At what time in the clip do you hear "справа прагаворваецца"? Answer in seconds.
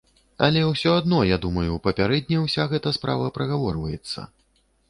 2.99-4.19